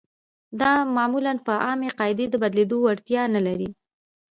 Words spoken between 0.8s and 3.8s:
معمولاً په عامې قاعدې د بدلېدو وړتیا نلري.